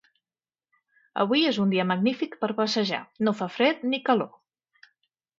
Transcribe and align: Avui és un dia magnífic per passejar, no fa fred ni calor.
Avui 1.23 1.43
és 1.49 1.59
un 1.65 1.73
dia 1.75 1.85
magnífic 1.89 2.37
per 2.43 2.49
passejar, 2.59 3.01
no 3.27 3.33
fa 3.41 3.49
fred 3.57 3.85
ni 3.91 4.01
calor. 4.09 4.33